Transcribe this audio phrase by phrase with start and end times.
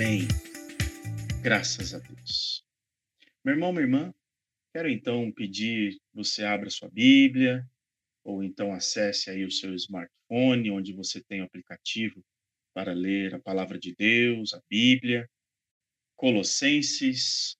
[0.00, 0.28] Amém.
[1.42, 2.64] Graças a Deus.
[3.44, 4.14] Meu irmão, minha irmã,
[4.72, 7.68] quero então pedir que você abra sua Bíblia,
[8.22, 12.24] ou então acesse aí o seu smartphone, onde você tem o aplicativo
[12.72, 15.28] para ler a palavra de Deus, a Bíblia.
[16.14, 17.56] Colossenses,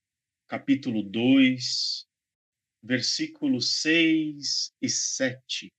[0.46, 2.06] capítulo 2,
[2.80, 5.72] versículos 6 e 7.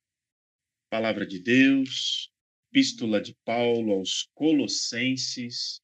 [0.90, 2.30] Palavra de Deus,
[2.70, 5.82] Epístola de Paulo aos Colossenses,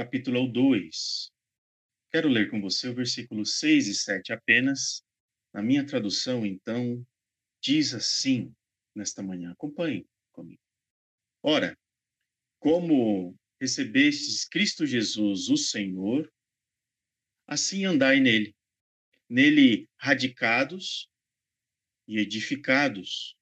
[0.00, 1.30] capítulo 2.
[2.10, 5.04] Quero ler com você o versículo 6 e 7 apenas.
[5.52, 7.06] Na minha tradução, então,
[7.62, 8.50] diz assim
[8.94, 9.52] nesta manhã.
[9.52, 10.62] Acompanhe comigo.
[11.42, 11.78] Ora,
[12.58, 16.32] como recebestes Cristo Jesus, o Senhor,
[17.46, 18.56] assim andai nele,
[19.28, 21.10] nele radicados
[22.08, 23.36] e edificados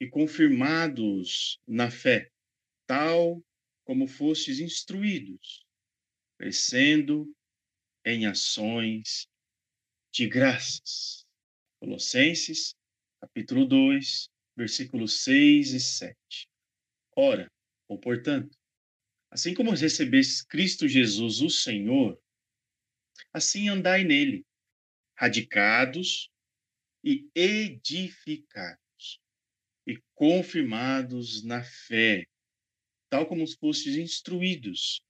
[0.00, 2.30] e confirmados na fé,
[2.86, 3.44] tal
[3.88, 5.66] como fostes instruídos,
[6.38, 7.34] crescendo
[8.04, 9.26] em ações
[10.12, 11.24] de graças.
[11.80, 12.74] Colossenses,
[13.18, 16.16] capítulo 2, versículos 6 e 7.
[17.16, 17.50] Ora,
[17.88, 18.54] ou portanto,
[19.30, 22.20] assim como recebestes Cristo Jesus, o Senhor,
[23.32, 24.44] assim andai nele,
[25.16, 26.30] radicados
[27.02, 29.18] e edificados
[29.86, 32.26] e confirmados na fé,
[33.10, 35.02] tal como fostes instruídos,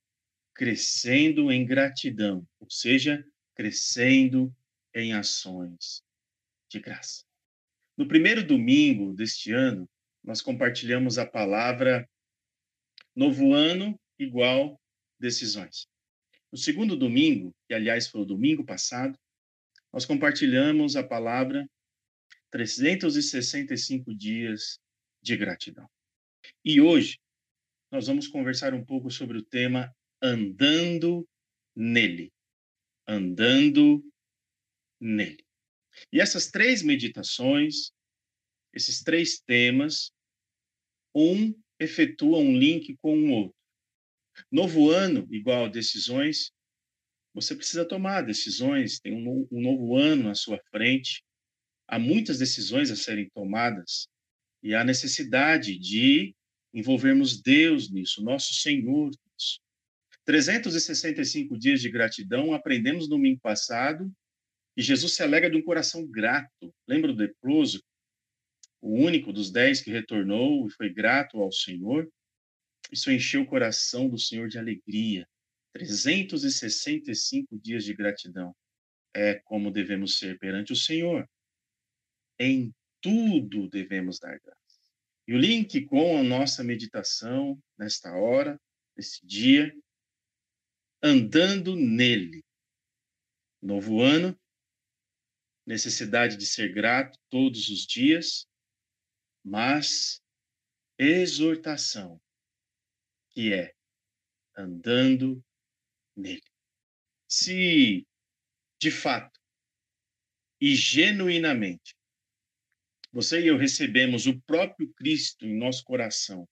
[0.55, 3.25] crescendo em gratidão, ou seja,
[3.55, 4.55] crescendo
[4.95, 6.03] em ações
[6.71, 7.25] de graça.
[7.97, 9.89] No primeiro domingo deste ano,
[10.23, 12.09] nós compartilhamos a palavra
[13.15, 14.81] novo ano igual
[15.19, 15.89] decisões.
[16.53, 19.19] No segundo domingo, que aliás foi o domingo passado,
[19.93, 21.69] nós compartilhamos a palavra
[22.51, 24.79] 365 dias
[25.23, 25.89] de gratidão.
[26.65, 27.19] E hoje
[27.91, 31.26] nós vamos conversar um pouco sobre o tema andando
[31.75, 32.32] nele.
[33.06, 34.04] Andando
[35.00, 35.44] nele.
[36.12, 37.91] E essas três meditações,
[38.72, 40.12] esses três temas,
[41.15, 43.56] um efetua um link com o outro.
[44.50, 46.53] Novo ano igual a decisões,
[47.34, 51.25] você precisa tomar decisões, tem um, um novo ano à sua frente,
[51.87, 54.09] há muitas decisões a serem tomadas
[54.62, 56.34] e há necessidade de
[56.73, 59.61] envolvermos Deus nisso, nosso Senhor nisso.
[60.25, 64.12] 365 dias de gratidão, aprendemos no domingo passado
[64.77, 66.75] que Jesus se alega de um coração grato.
[66.87, 67.83] Lembra do leproso?
[68.81, 72.09] O único dos dez que retornou e foi grato ao Senhor.
[72.93, 75.27] Isso encheu o coração do Senhor de alegria.
[75.73, 78.55] 365 dias de gratidão.
[79.15, 81.28] É como devemos ser perante o Senhor.
[82.39, 84.58] Em tudo devemos dar graça.
[85.28, 88.59] E o link com a nossa meditação nesta hora,
[88.97, 89.71] nesse dia,
[91.03, 92.43] andando nele.
[93.61, 94.34] Novo ano,
[95.66, 98.49] necessidade de ser grato todos os dias,
[99.44, 100.22] mas
[100.99, 102.19] exortação,
[103.28, 103.75] que é
[104.56, 105.45] andando
[106.16, 106.41] nele.
[107.28, 108.09] Se,
[108.81, 109.39] de fato
[110.59, 111.97] e genuinamente,
[113.13, 116.49] você e eu recebemos o próprio Cristo em nosso coração,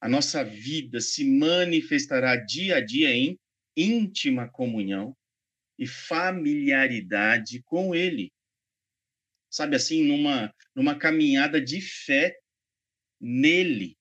[0.00, 3.38] a nossa vida se manifestará dia a dia em
[3.76, 5.16] íntima comunhão
[5.78, 8.32] e familiaridade com Ele.
[9.50, 12.36] Sabe assim, numa, numa caminhada de fé
[13.20, 13.96] nele.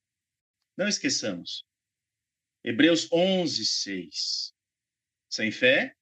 [0.75, 1.64] Não esqueçamos.
[2.64, 4.53] Hebreus 11, 6.
[5.30, 5.96] Sem fé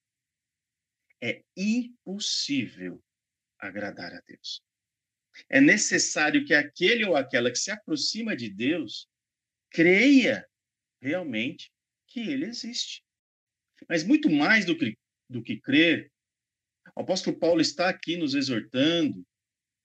[1.21, 3.03] é impossível
[3.59, 4.61] agradar a Deus.
[5.49, 9.07] É necessário que aquele ou aquela que se aproxima de Deus
[9.69, 10.45] creia
[11.01, 11.71] realmente
[12.07, 13.03] que ele existe.
[13.87, 14.97] Mas muito mais do que,
[15.29, 16.11] do que crer,
[16.95, 19.25] o apóstolo Paulo está aqui nos exortando,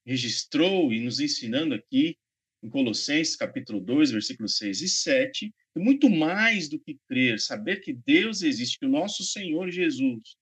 [0.05, 2.17] registrou e nos ensinando aqui
[2.61, 7.81] em Colossenses capítulo 2, versículos 6 e 7, e muito mais do que crer, saber
[7.81, 10.35] que Deus existe, que o nosso Senhor Jesus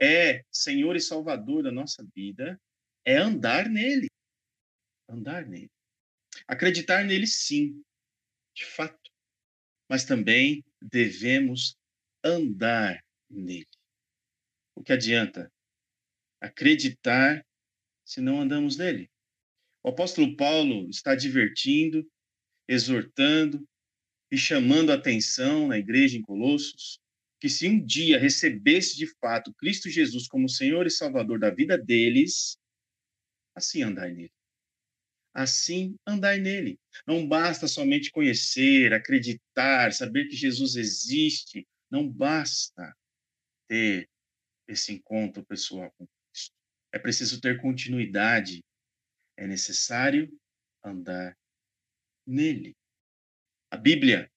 [0.00, 2.60] é Senhor e Salvador da nossa vida,
[3.04, 4.07] é andar nele
[5.08, 5.70] andar nele.
[6.46, 7.82] Acreditar nele, sim,
[8.54, 9.10] de fato,
[9.88, 11.76] mas também devemos
[12.22, 13.66] andar nele.
[14.74, 15.50] O que adianta
[16.40, 17.44] acreditar
[18.04, 19.10] se não andamos nele?
[19.82, 22.06] O apóstolo Paulo está divertindo,
[22.68, 23.66] exortando
[24.30, 27.00] e chamando a atenção na igreja em Colossos
[27.40, 31.78] que se um dia recebesse de fato Cristo Jesus como Senhor e Salvador da vida
[31.78, 32.58] deles,
[33.54, 34.32] assim andar nele
[35.38, 36.80] assim andai nele.
[37.06, 42.94] Não basta somente conhecer, acreditar, saber que Jesus existe, Não basta
[43.68, 44.10] ter
[44.66, 46.54] esse encontro pessoal com Cristo.
[46.92, 48.62] É preciso ter continuidade.
[49.38, 50.28] É necessário
[50.84, 51.34] andar
[52.26, 52.76] nele.
[53.70, 54.30] A Bíblia,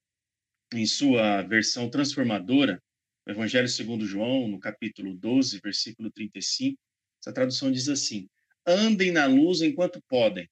[0.71, 2.81] em sua versão transformadora,
[3.27, 6.79] o Evangelho segundo João, no capítulo 12, versículo 35,
[7.19, 8.29] essa tradução diz assim:
[8.65, 10.49] Andem na luz enquanto podem,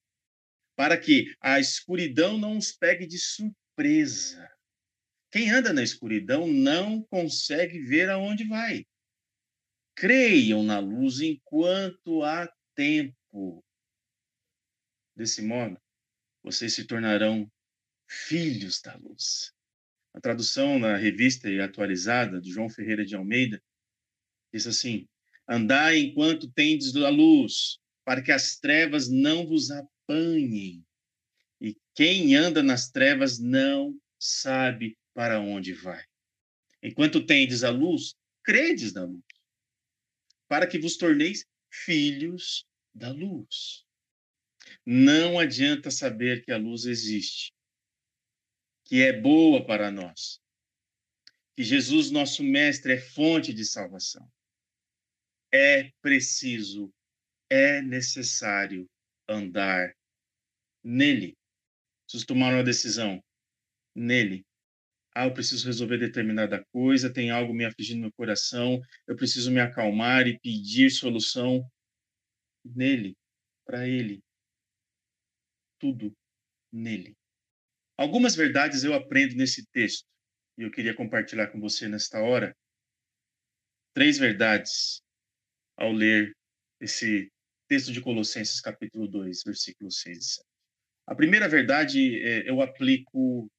[0.80, 4.50] para que a escuridão não os pegue de surpresa.
[5.30, 8.88] Quem anda na escuridão não consegue ver aonde vai.
[9.94, 13.62] Creiam na luz enquanto há tempo.
[15.18, 15.78] Desse modo,
[16.42, 17.52] vocês se tornarão
[18.08, 19.52] filhos da luz.
[20.14, 23.62] A tradução na revista e atualizada de João Ferreira de Almeida
[24.54, 25.10] diz assim:
[25.46, 29.72] Andai enquanto tendes a luz, para que as trevas não vos
[30.10, 30.84] apanhem.
[31.62, 36.04] E quem anda nas trevas não sabe para onde vai.
[36.82, 39.24] Enquanto tendes a luz, credes na luz,
[40.48, 43.86] para que vos torneis filhos da luz.
[44.86, 47.54] Não adianta saber que a luz existe,
[48.86, 50.42] que é boa para nós,
[51.56, 54.28] que Jesus, nosso Mestre, é fonte de salvação.
[55.52, 56.94] É preciso,
[57.50, 58.90] é necessário
[59.28, 59.94] andar
[60.84, 61.38] nele.
[62.06, 63.22] Preciso tomar uma decisão
[63.96, 64.46] nele.
[65.14, 69.60] Ah, eu preciso resolver determinada coisa, tem algo me afligindo no coração, eu preciso me
[69.60, 71.68] acalmar e pedir solução
[72.64, 73.18] nele,
[73.66, 74.22] para ele.
[75.80, 76.14] Tudo
[76.72, 77.16] nele.
[77.98, 80.06] Algumas verdades eu aprendo nesse texto
[80.58, 82.56] e eu queria compartilhar com você nesta hora.
[83.94, 85.02] Três verdades
[85.76, 86.34] ao ler
[86.80, 87.32] esse
[87.68, 90.49] texto de Colossenses, capítulo 2, versículos 6 e 7.
[91.10, 93.52] A primeira verdade é, eu aplico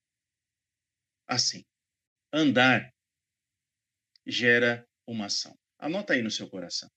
[1.26, 1.64] assim:
[2.32, 2.94] andar
[4.24, 5.58] gera uma ação.
[5.76, 6.88] Anota aí no seu coração.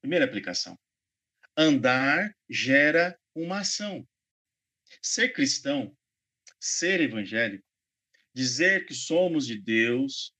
[0.00, 0.78] Primeira aplicação:
[1.56, 4.06] andar gera uma ação.
[5.02, 5.92] Ser cristão
[6.60, 7.64] ser evangélico,
[8.34, 10.32] dizer que somos de Deus,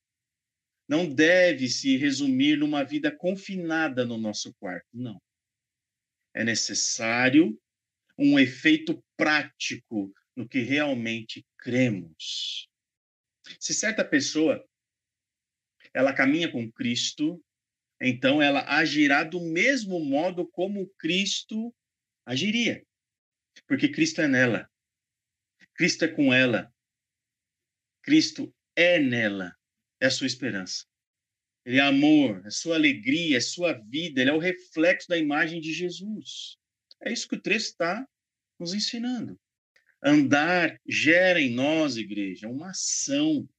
[0.87, 5.19] não deve se resumir numa vida confinada no nosso quarto, não.
[6.33, 7.59] É necessário
[8.17, 12.67] um efeito prático no que realmente cremos.
[13.59, 14.67] Se certa pessoa
[15.93, 17.39] ela caminha com Cristo,
[18.01, 21.71] então ela agirá do mesmo modo como Cristo
[22.25, 22.83] agiria.
[23.67, 24.67] Porque Cristo é nela.
[25.75, 26.73] Cristo é com ela.
[28.01, 29.55] Cristo é nela.
[29.99, 30.87] É a sua esperança.
[31.63, 34.19] Ele é amor, é sua alegria, é sua vida.
[34.19, 36.57] Ele é o reflexo da imagem de Jesus.
[37.03, 38.07] É isso que o texto está
[38.61, 39.39] nos ensinando.
[40.03, 43.49] Andar gera em nós, igreja, uma ação.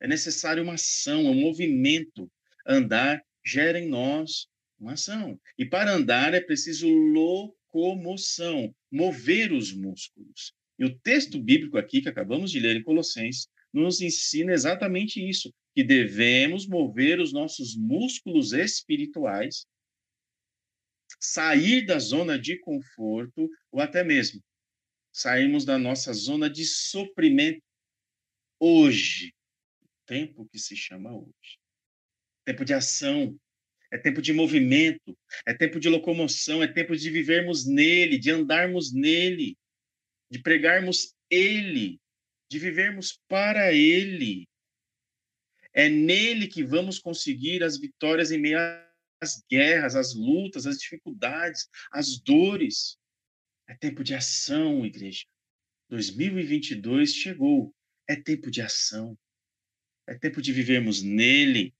[0.00, 2.30] É necessário uma ação, um movimento.
[2.66, 4.48] Andar gera em nós
[4.80, 5.38] uma ação.
[5.58, 10.54] E para andar é preciso locomoção, mover os músculos.
[10.78, 15.52] E o texto bíblico aqui, que acabamos de ler em Colossenses, nos ensina exatamente isso,
[15.74, 19.66] que devemos mover os nossos músculos espirituais,
[21.18, 24.42] sair da zona de conforto, ou até mesmo
[25.12, 27.62] sairmos da nossa zona de sofrimento
[28.60, 29.34] hoje,
[30.04, 31.58] tempo que se chama hoje.
[32.44, 33.38] Tempo de ação,
[33.90, 38.92] é tempo de movimento, é tempo de locomoção, é tempo de vivermos nele, de andarmos
[38.92, 39.56] nele
[40.30, 42.00] de pregarmos Ele,
[42.50, 44.48] de vivermos para Ele.
[45.72, 48.58] É nele que vamos conseguir as vitórias em meio
[49.26, 52.96] às guerras, às lutas, às dificuldades, às dores.
[53.68, 55.24] É tempo de ação, igreja.
[55.90, 57.74] 2022 chegou.
[58.08, 59.18] É tempo de ação.
[60.06, 61.74] É tempo de vivermos nele.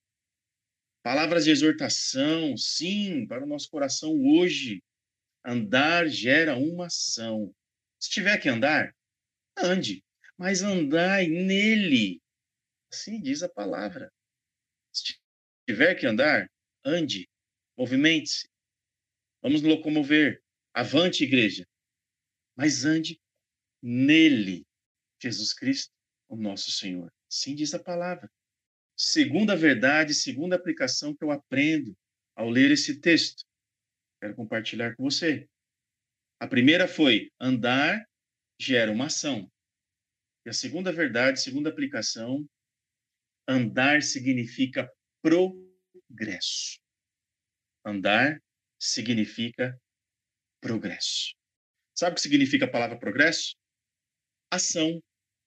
[1.02, 4.82] Palavras de exortação, sim, para o nosso coração hoje.
[5.44, 7.54] Andar gera uma ação.
[8.00, 8.92] Se tiver que andar,
[9.56, 10.04] ande,
[10.36, 12.20] mas andai nele.
[12.92, 14.12] Assim diz a palavra.
[14.92, 15.14] Se
[15.68, 16.50] tiver que andar,
[16.84, 17.28] ande,
[17.76, 18.48] movimente-se.
[19.42, 20.42] Vamos locomover.
[20.74, 21.66] Avante, igreja.
[22.56, 23.20] Mas ande
[23.82, 24.66] nele,
[25.20, 25.92] Jesus Cristo,
[26.28, 27.12] o nosso Senhor.
[27.28, 28.30] Sim diz a palavra.
[28.96, 31.96] Segunda verdade, segunda aplicação que eu aprendo
[32.34, 33.44] ao ler esse texto.
[34.20, 35.48] Quero compartilhar com você.
[36.40, 38.06] A primeira foi andar
[38.58, 39.50] gera uma ação.
[40.44, 42.48] E a segunda verdade, segunda aplicação,
[43.46, 44.90] andar significa
[45.22, 46.78] progresso.
[47.86, 48.42] Andar
[48.80, 49.80] significa
[50.60, 51.36] progresso.
[51.94, 53.54] Sabe o que significa a palavra progresso?
[54.50, 55.00] Ação,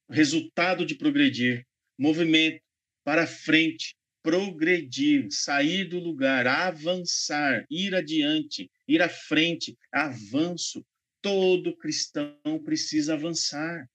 [0.10, 1.68] resultado de progredir,
[1.98, 2.62] movimento,
[3.04, 3.94] para frente,
[4.24, 10.86] progredir, sair do lugar, avançar, ir adiante, ir à frente, avanço.
[11.22, 13.86] Todo cristão precisa avançar.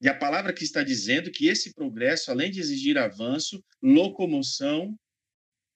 [0.00, 4.96] E a palavra que está dizendo que esse progresso, além de exigir avanço, locomoção,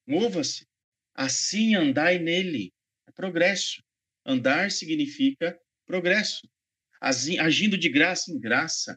[0.07, 0.65] mova-se.
[1.15, 2.73] Assim andai nele.
[3.07, 3.83] É progresso.
[4.25, 6.49] Andar significa progresso.
[7.01, 8.97] Agindo de graça em graça,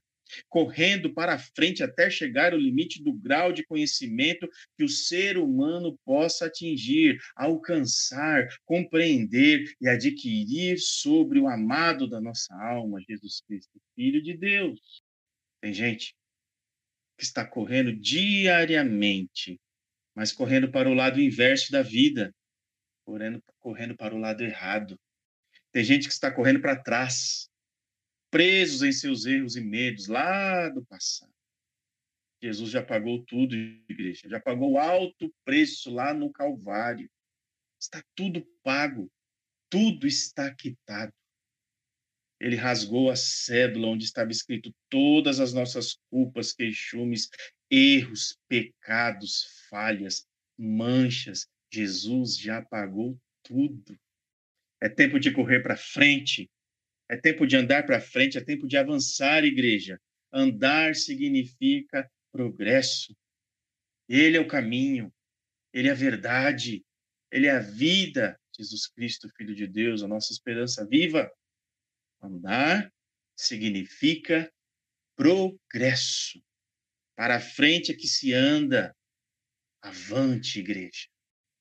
[0.50, 5.98] correndo para frente até chegar ao limite do grau de conhecimento que o ser humano
[6.06, 14.22] possa atingir, alcançar, compreender e adquirir sobre o amado da nossa alma, Jesus Cristo, Filho
[14.22, 15.04] de Deus.
[15.62, 16.16] Tem gente
[17.18, 19.60] que está correndo diariamente,
[20.16, 22.34] mas correndo para o lado inverso da vida,
[23.04, 25.00] correndo, correndo para o lado errado.
[25.72, 27.50] Tem gente que está correndo para trás,
[28.32, 31.34] presos em seus erros e medos lá do passado.
[32.42, 37.10] Jesus já pagou tudo, igreja, já pagou alto preço lá no Calvário.
[37.80, 39.12] Está tudo pago,
[39.70, 41.14] tudo está quitado.
[42.40, 47.30] Ele rasgou a cédula onde estava escrito todas as nossas culpas, queixumes,
[47.70, 50.26] erros, pecados, falhas,
[50.58, 51.48] manchas.
[51.72, 53.98] Jesus já pagou tudo.
[54.82, 56.50] É tempo de correr para frente,
[57.10, 60.00] é tempo de andar para frente, é tempo de avançar, igreja.
[60.32, 63.16] Andar significa progresso.
[64.08, 65.14] Ele é o caminho,
[65.74, 66.86] ele é a verdade,
[67.32, 68.40] ele é a vida.
[68.58, 71.30] Jesus Cristo, Filho de Deus, a nossa esperança viva.
[72.22, 72.92] Andar
[73.36, 74.52] significa
[75.16, 76.42] progresso.
[77.16, 78.96] Para frente é que se anda.
[79.82, 81.08] Avante, igreja.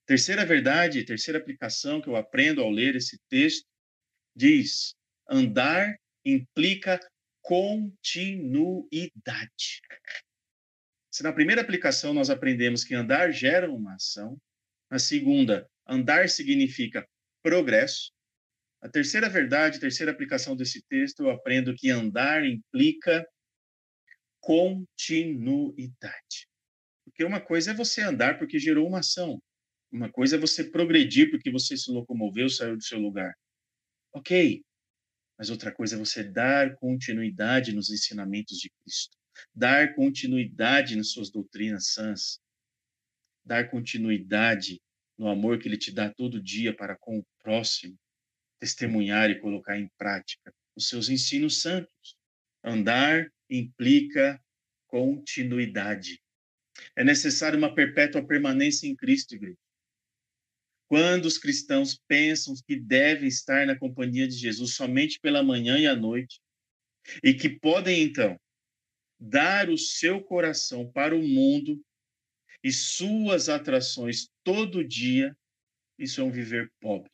[0.06, 3.66] Terceira verdade, terceira aplicação que eu aprendo ao ler esse texto
[4.34, 4.94] diz:
[5.28, 6.98] Andar implica
[7.42, 9.80] continuidade.
[11.10, 14.36] Se na primeira aplicação nós aprendemos que andar gera uma ação,
[14.90, 17.06] na segunda, andar significa
[17.42, 18.10] progresso.
[18.82, 23.26] A terceira verdade, a terceira aplicação desse texto, eu aprendo que andar implica
[24.44, 26.48] continuidade.
[27.04, 29.42] Porque uma coisa é você andar porque gerou uma ação.
[29.90, 33.34] Uma coisa é você progredir porque você se locomoveu, saiu do seu lugar.
[34.12, 34.62] Ok,
[35.38, 39.16] mas outra coisa é você dar continuidade nos ensinamentos de Cristo,
[39.54, 42.38] dar continuidade nas suas doutrinas sãs,
[43.44, 44.80] dar continuidade
[45.18, 47.96] no amor que ele te dá todo dia para com o próximo,
[48.60, 52.16] testemunhar e colocar em prática os seus ensinos santos.
[52.62, 54.42] Andar implica
[54.86, 56.20] continuidade.
[56.96, 59.58] É necessário uma perpétua permanência em Cristo, igreja.
[60.88, 65.86] Quando os cristãos pensam que devem estar na companhia de Jesus somente pela manhã e
[65.86, 66.40] à noite,
[67.22, 68.38] e que podem então
[69.18, 71.80] dar o seu coração para o mundo
[72.62, 75.36] e suas atrações todo dia,
[75.98, 77.10] isso é um viver pobre.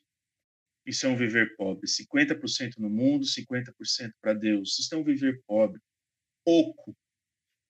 [0.87, 1.87] Isso é um viver pobre.
[1.87, 4.79] 50% no mundo, 50% para Deus.
[4.79, 5.81] Isso é um viver pobre.
[6.45, 6.97] Oco.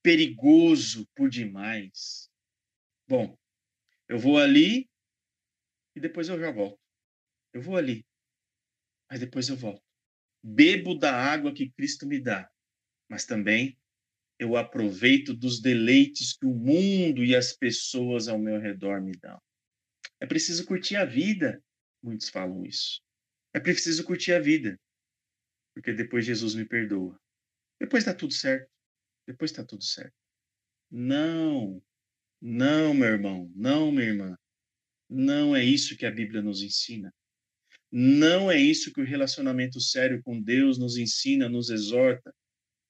[0.02, 2.30] Perigoso por demais.
[3.08, 3.36] Bom,
[4.08, 4.88] eu vou ali
[5.94, 6.80] e depois eu já volto.
[7.52, 8.06] Eu vou ali,
[9.10, 9.82] mas depois eu volto.
[10.42, 12.50] Bebo da água que Cristo me dá,
[13.08, 13.76] mas também
[14.38, 19.38] eu aproveito dos deleites que o mundo e as pessoas ao meu redor me dão.
[20.18, 21.62] É preciso curtir a vida,
[22.02, 23.02] muitos falam isso.
[23.52, 24.80] É preciso curtir a vida,
[25.74, 27.19] porque depois Jesus me perdoa.
[27.80, 28.70] Depois está tudo certo.
[29.26, 30.14] Depois está tudo certo.
[30.90, 31.82] Não,
[32.40, 34.36] não, meu irmão, não, minha irmã.
[35.08, 37.12] Não é isso que a Bíblia nos ensina.
[37.90, 42.32] Não é isso que o relacionamento sério com Deus nos ensina, nos exorta,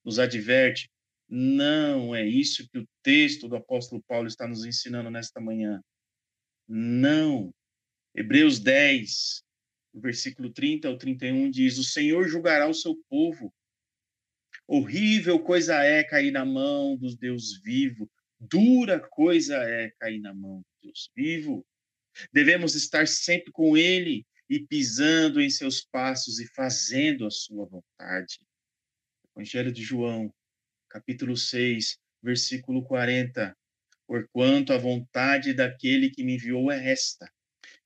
[0.04, 0.90] nos adverte.
[1.28, 5.80] Não é isso que o texto do apóstolo Paulo está nos ensinando nesta manhã.
[6.68, 7.54] Não.
[8.14, 9.42] Hebreus 10,
[9.94, 13.52] versículo 30 ao 31 diz: O Senhor julgará o seu povo.
[14.72, 18.08] Horrível coisa é cair na mão dos Deus vivo.
[18.38, 21.66] Dura coisa é cair na mão do Deus vivo.
[22.32, 28.38] Devemos estar sempre com Ele e pisando em seus passos e fazendo a sua vontade.
[29.34, 30.32] Evangelho de João,
[30.88, 33.52] capítulo 6, versículo 40.
[34.06, 37.28] Porquanto a vontade daquele que me enviou é esta: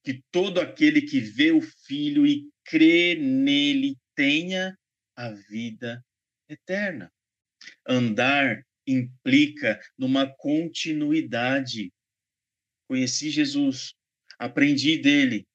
[0.05, 4.77] que todo aquele que vê o Filho e crê nele tenha
[5.17, 6.05] a vida
[6.49, 7.13] eterna.
[7.87, 11.93] Andar implica numa continuidade.
[12.89, 13.95] Conheci Jesus,
[14.39, 15.47] aprendi dele,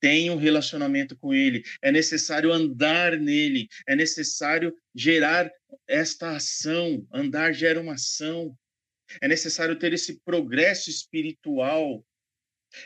[0.00, 5.50] tenho um relacionamento com ele, é necessário andar nele, é necessário gerar
[5.88, 8.56] esta ação, andar gera uma ação.
[9.20, 12.04] É necessário ter esse progresso espiritual.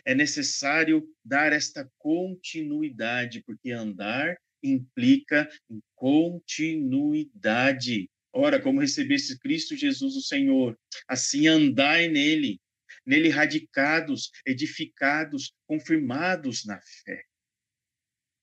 [0.04, 8.09] É necessário dar esta continuidade, porque andar implica em continuidade.
[8.33, 12.61] Ora, como recebesse Cristo Jesus, o Senhor, assim andai nele,
[13.05, 17.25] nele radicados, edificados, confirmados na fé,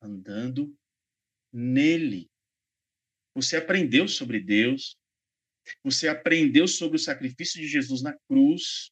[0.02, 0.76] andando
[1.54, 2.30] nele.
[3.34, 4.98] Você aprendeu sobre Deus,
[5.84, 8.92] você aprendeu sobre o sacrifício de Jesus na cruz.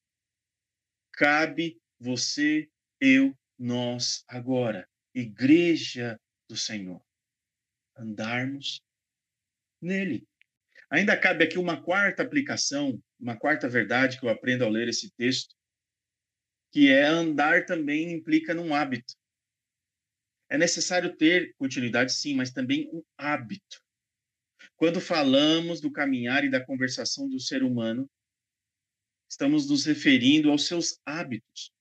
[1.14, 7.05] Cabe você, eu, nós agora, igreja do Senhor,
[7.98, 8.82] andarmos
[9.82, 10.28] nele.
[10.90, 15.12] Ainda cabe aqui uma quarta aplicação, uma quarta verdade que eu aprendo ao ler esse
[15.12, 15.56] texto,
[16.72, 19.16] que é andar também implica num hábito.
[20.50, 23.82] É necessário ter continuidade, sim, mas também um hábito.
[24.76, 28.10] Quando falamos do caminhar e da conversação do ser humano,
[29.30, 31.72] estamos nos referindo aos seus hábitos,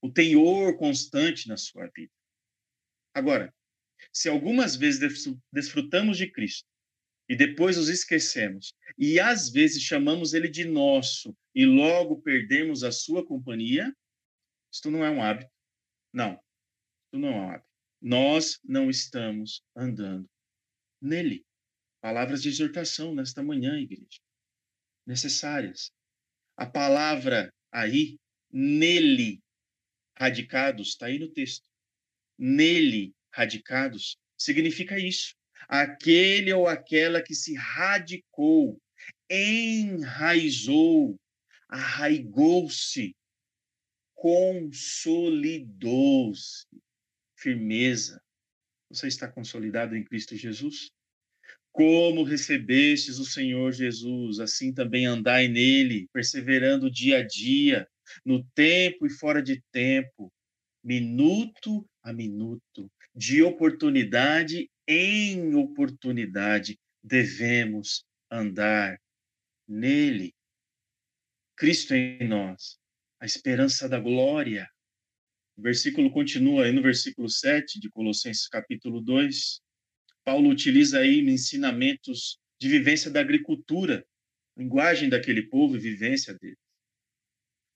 [0.00, 2.12] o teor constante na sua vida.
[3.12, 3.54] Agora,
[4.14, 5.00] se algumas vezes
[5.52, 6.68] desfrutamos de Cristo
[7.28, 12.92] e depois os esquecemos, e às vezes chamamos ele de nosso e logo perdemos a
[12.92, 13.92] sua companhia,
[14.72, 15.50] isto não é um hábito.
[16.12, 17.68] Não, isto não é um hábito.
[18.00, 20.28] Nós não estamos andando
[21.00, 21.44] nele.
[22.00, 24.20] Palavras de exortação nesta manhã, igreja.
[25.06, 25.90] Necessárias.
[26.56, 28.18] A palavra aí,
[28.50, 29.42] nele,
[30.16, 31.68] radicados, está aí no texto.
[32.38, 35.34] Nele, radicados, significa isso.
[35.68, 38.78] Aquele ou aquela que se radicou,
[39.30, 41.16] enraizou,
[41.68, 43.14] arraigou-se,
[44.14, 46.66] consolidou-se.
[47.36, 48.22] Firmeza.
[48.88, 50.90] Você está consolidado em Cristo Jesus?
[51.72, 57.88] Como recebestes o Senhor Jesus, assim também andai nele, perseverando dia a dia,
[58.24, 60.32] no tempo e fora de tempo,
[60.82, 69.00] minuto a minuto, de oportunidade em oportunidade, devemos andar
[69.68, 70.34] nele.
[71.56, 72.78] Cristo em nós,
[73.20, 74.68] a esperança da glória.
[75.56, 79.60] O versículo continua aí no versículo 7 de Colossenses capítulo 2.
[80.24, 84.04] Paulo utiliza aí ensinamentos de vivência da agricultura,
[84.56, 86.58] linguagem daquele povo e vivência dele,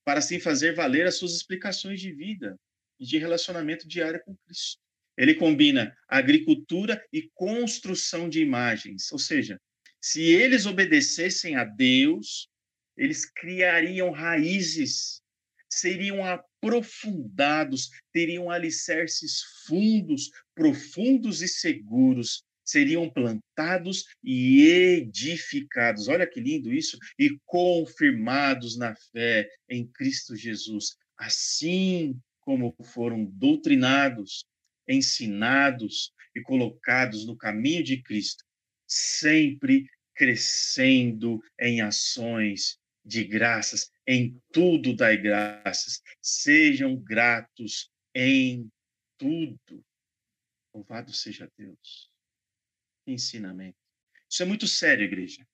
[0.03, 2.59] para assim fazer valer as suas explicações de vida
[2.99, 4.88] e de relacionamento diário com Cristo.
[5.19, 9.59] Ele combina agricultura e construção de imagens, ou seja,
[10.01, 12.47] se eles obedecessem a Deus,
[12.95, 15.21] eles criariam raízes,
[15.69, 26.07] seriam aprofundados, teriam alicerces fundos, profundos e seguros, seriam plantados e edificados.
[26.07, 26.97] Olha que lindo isso!
[27.19, 34.45] E confirmados na fé em Cristo Jesus, assim como foram doutrinados,
[34.89, 38.43] ensinados e colocados no caminho de Cristo,
[38.87, 48.69] sempre crescendo em ações de graças, em tudo dai graças, sejam gratos em
[49.17, 49.85] tudo.
[50.73, 52.11] Louvado seja Deus.
[53.05, 53.77] Que ensinamento.
[54.29, 55.47] Isso é muito sério, igreja.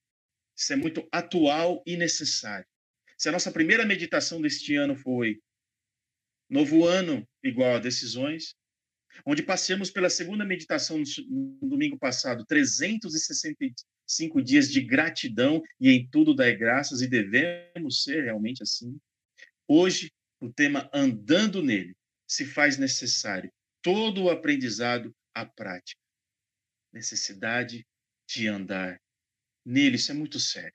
[0.55, 2.67] Isso é muito atual e necessário.
[3.17, 5.39] Se a nossa primeira meditação deste ano foi
[6.49, 8.55] novo ano igual a decisões,
[9.25, 16.35] onde passamos pela segunda meditação no domingo passado, 365 dias de gratidão e em tudo
[16.35, 18.97] dar graças, e devemos ser realmente assim.
[19.67, 21.95] Hoje, o tema andando nele
[22.27, 23.51] se faz necessário
[23.81, 25.99] todo o aprendizado à prática.
[26.91, 27.85] Necessidade
[28.27, 28.99] de andar
[29.65, 30.73] nele, isso é muito sério.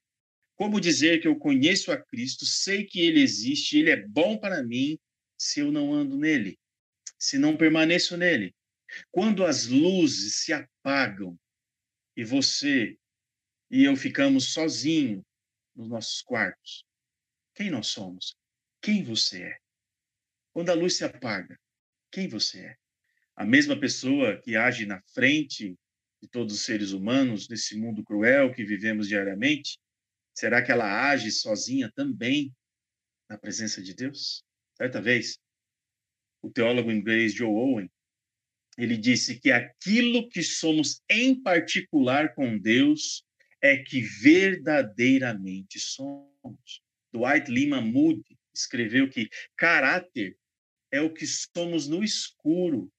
[0.56, 4.62] Como dizer que eu conheço a Cristo, sei que ele existe, ele é bom para
[4.62, 4.98] mim,
[5.38, 6.58] se eu não ando nele,
[7.20, 8.52] se não permaneço nele?
[9.12, 11.38] Quando as luzes se apagam
[12.16, 12.98] e você
[13.70, 15.22] e eu ficamos sozinhos
[15.76, 16.84] nos nossos quartos,
[17.54, 18.34] quem nós somos?
[18.82, 19.58] Quem você é?
[20.52, 21.56] Quando a luz se apaga,
[22.10, 22.80] quem você é?
[23.40, 25.74] a mesma pessoa que age na frente
[26.20, 29.78] de todos os seres humanos nesse mundo cruel que vivemos diariamente,
[30.34, 32.54] será que ela age sozinha também
[33.30, 34.44] na presença de Deus?
[34.76, 35.38] Certa vez,
[36.42, 37.90] o teólogo inglês Joe Owen,
[38.78, 43.24] ele disse que aquilo que somos em particular com Deus
[43.60, 46.82] é que verdadeiramente somos.
[47.12, 50.36] Dwight Lima Moody escreveu que caráter
[50.90, 52.90] é o que somos no escuro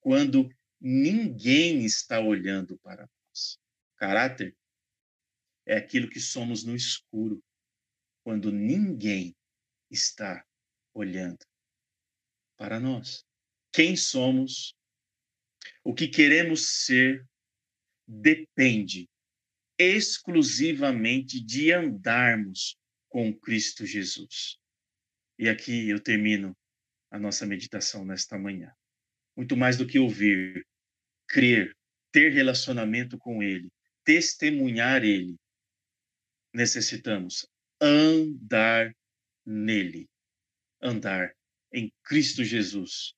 [0.00, 0.48] quando
[0.80, 3.58] ninguém está olhando para nós.
[3.96, 4.56] Caráter
[5.66, 7.42] é aquilo que somos no escuro,
[8.24, 9.36] quando ninguém
[9.90, 10.44] está
[10.92, 11.38] olhando
[12.60, 13.24] para nós.
[13.72, 14.76] Quem somos,
[15.82, 17.26] o que queremos ser,
[18.06, 19.08] depende
[19.78, 22.76] exclusivamente de andarmos
[23.08, 24.58] com Cristo Jesus.
[25.38, 26.54] E aqui eu termino
[27.10, 28.70] a nossa meditação nesta manhã.
[29.34, 30.62] Muito mais do que ouvir,
[31.26, 31.74] crer,
[32.12, 33.72] ter relacionamento com Ele,
[34.04, 35.34] testemunhar Ele,
[36.52, 37.48] necessitamos
[37.80, 38.94] andar
[39.46, 40.06] nele,
[40.82, 41.34] andar
[41.72, 43.14] em Cristo Jesus,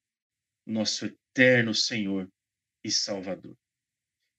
[0.67, 2.31] nosso eterno Senhor
[2.85, 3.57] e Salvador.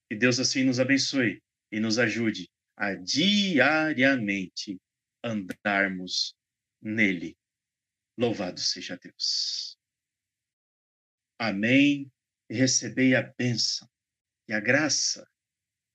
[0.09, 4.79] Que Deus assim nos abençoe e nos ajude a diariamente
[5.23, 6.35] andarmos
[6.81, 7.37] nele.
[8.17, 9.77] Louvado seja Deus.
[11.39, 12.11] Amém.
[12.49, 13.89] Recebei a bênção
[14.47, 15.27] e a graça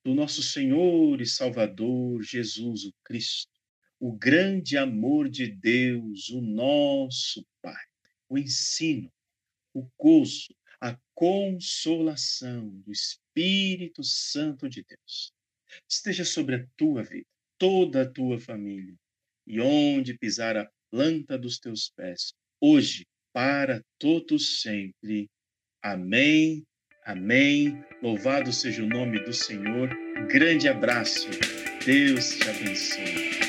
[0.05, 3.53] do nosso Senhor e Salvador Jesus o Cristo,
[4.01, 7.85] o grande amor de Deus, o nosso Pai,
[8.29, 9.11] o ensino,
[9.75, 15.33] o gozo, a consolação do Espírito Santo de Deus
[15.89, 17.27] esteja sobre a tua vida,
[17.59, 18.95] toda a tua família,
[19.47, 25.29] e onde pisar a planta dos teus pés, hoje, para todos sempre.
[25.83, 26.65] Amém.
[27.05, 27.83] Amém.
[28.03, 29.89] Louvado seja o nome do Senhor.
[30.29, 31.29] Grande abraço.
[31.85, 33.48] Deus te abençoe.